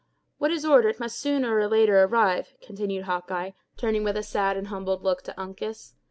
"What 0.39 0.49
is 0.49 0.65
ordered 0.65 0.99
must 0.99 1.19
sooner 1.19 1.55
or 1.55 1.67
later 1.67 2.01
arrive," 2.03 2.55
continued 2.59 3.03
Hawkeye, 3.05 3.51
turning 3.77 4.03
with 4.03 4.17
a 4.17 4.23
sad 4.23 4.57
and 4.57 4.69
humbled 4.69 5.03
look 5.03 5.21
to 5.25 5.39
Uncas. 5.39 5.93